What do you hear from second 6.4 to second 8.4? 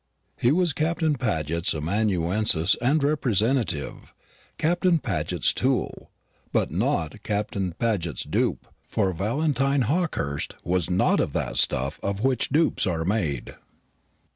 but not Captain Paget's